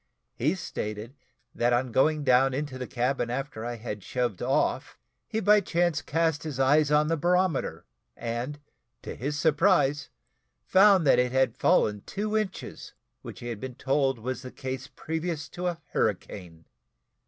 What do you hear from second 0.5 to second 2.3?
stated, that on going